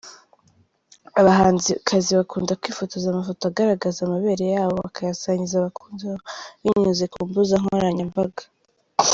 Abahanzikazi 1.19 2.11
bakunda 2.19 2.59
kwifotoza 2.61 3.05
amafoto 3.09 3.43
agaragaza 3.47 3.99
amabere 4.03 4.43
yabo 4.55 4.73
bakayasangiza 4.85 5.55
abakunzi 5.57 6.03
babo 6.09 6.21
binyuze 6.63 7.05
ku 7.13 7.19
mbuga 7.27 7.55
nkoranyambaga. 7.61 8.43